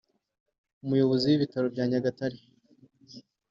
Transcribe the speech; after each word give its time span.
Umuyobozi 0.83 1.25
w’Ibitaro 1.27 1.67
bya 1.73 1.85
Nyagatare 1.91 2.37